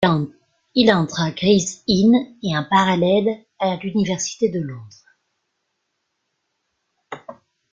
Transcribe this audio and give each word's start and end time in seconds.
Il 0.73 0.91
entre 0.91 1.19
à 1.21 1.29
Gray's 1.29 1.83
Inn 1.87 2.15
et 2.41 2.57
en 2.57 2.65
parallèle 2.67 3.45
à 3.59 3.75
l'Université 3.75 4.49
de 4.49 4.59
Londres. 4.59 5.15